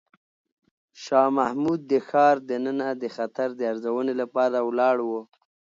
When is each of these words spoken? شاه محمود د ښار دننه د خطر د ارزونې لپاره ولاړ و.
شاه 1.03 1.29
محمود 1.39 1.79
د 1.91 1.93
ښار 2.07 2.35
دننه 2.49 2.87
د 3.01 3.03
خطر 3.15 3.47
د 3.55 3.61
ارزونې 3.71 4.13
لپاره 4.21 4.57
ولاړ 4.67 4.97
و. 5.07 5.09